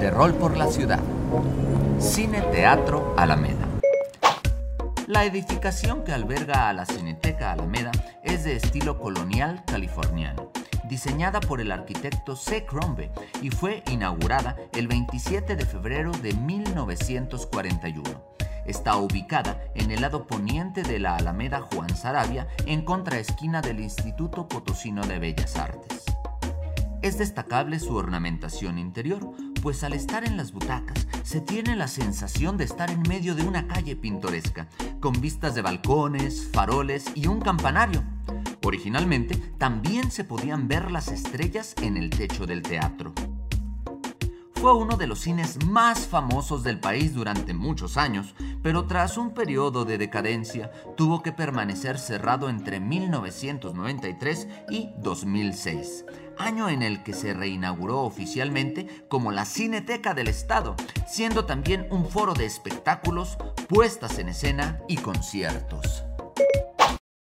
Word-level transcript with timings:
De 0.00 0.10
rol 0.10 0.34
por 0.34 0.58
la 0.58 0.66
ciudad. 0.66 1.00
Cine 1.98 2.42
Teatro 2.52 3.14
Alameda. 3.16 3.66
La 5.06 5.24
edificación 5.24 6.04
que 6.04 6.12
alberga 6.12 6.68
a 6.68 6.74
la 6.74 6.84
Cineteca 6.84 7.52
Alameda 7.52 7.90
es 8.22 8.44
de 8.44 8.56
estilo 8.56 8.98
colonial 8.98 9.62
californiano, 9.66 10.50
diseñada 10.86 11.40
por 11.40 11.62
el 11.62 11.72
arquitecto 11.72 12.36
C. 12.36 12.66
Crombie 12.66 13.10
y 13.40 13.48
fue 13.48 13.82
inaugurada 13.90 14.56
el 14.74 14.88
27 14.88 15.56
de 15.56 15.64
febrero 15.64 16.12
de 16.12 16.34
1941. 16.34 18.34
Está 18.66 18.96
ubicada 18.96 19.60
en 19.74 19.90
el 19.90 20.00
lado 20.00 20.26
poniente 20.26 20.82
de 20.82 20.98
la 20.98 21.16
Alameda 21.16 21.60
Juan 21.60 21.94
Sarabia, 21.94 22.48
en 22.66 22.84
contraesquina 22.84 23.60
del 23.60 23.80
Instituto 23.80 24.48
Potosino 24.48 25.06
de 25.06 25.18
Bellas 25.18 25.56
Artes. 25.56 26.04
Es 27.02 27.18
destacable 27.18 27.78
su 27.80 27.94
ornamentación 27.94 28.78
interior, 28.78 29.30
pues 29.60 29.84
al 29.84 29.92
estar 29.92 30.24
en 30.24 30.38
las 30.38 30.52
butacas 30.52 31.06
se 31.22 31.40
tiene 31.40 31.76
la 31.76 31.88
sensación 31.88 32.56
de 32.56 32.64
estar 32.64 32.90
en 32.90 33.02
medio 33.02 33.34
de 33.34 33.42
una 33.42 33.66
calle 33.66 33.96
pintoresca, 33.96 34.68
con 35.00 35.20
vistas 35.20 35.54
de 35.54 35.62
balcones, 35.62 36.48
faroles 36.52 37.04
y 37.14 37.26
un 37.26 37.40
campanario. 37.40 38.02
Originalmente 38.62 39.36
también 39.58 40.10
se 40.10 40.24
podían 40.24 40.68
ver 40.68 40.90
las 40.90 41.08
estrellas 41.08 41.74
en 41.82 41.98
el 41.98 42.08
techo 42.08 42.46
del 42.46 42.62
teatro. 42.62 43.12
Fue 44.64 44.72
uno 44.72 44.96
de 44.96 45.06
los 45.06 45.18
cines 45.18 45.62
más 45.66 46.06
famosos 46.06 46.62
del 46.62 46.80
país 46.80 47.12
durante 47.12 47.52
muchos 47.52 47.98
años, 47.98 48.34
pero 48.62 48.86
tras 48.86 49.18
un 49.18 49.34
periodo 49.34 49.84
de 49.84 49.98
decadencia 49.98 50.72
tuvo 50.96 51.22
que 51.22 51.32
permanecer 51.32 51.98
cerrado 51.98 52.48
entre 52.48 52.80
1993 52.80 54.48
y 54.70 54.88
2006, 54.96 56.06
año 56.38 56.70
en 56.70 56.80
el 56.80 57.02
que 57.02 57.12
se 57.12 57.34
reinauguró 57.34 58.00
oficialmente 58.04 59.04
como 59.10 59.32
la 59.32 59.44
Cineteca 59.44 60.14
del 60.14 60.28
Estado, 60.28 60.76
siendo 61.06 61.44
también 61.44 61.86
un 61.90 62.08
foro 62.08 62.32
de 62.32 62.46
espectáculos, 62.46 63.36
puestas 63.68 64.18
en 64.18 64.30
escena 64.30 64.80
y 64.88 64.96
conciertos. 64.96 66.04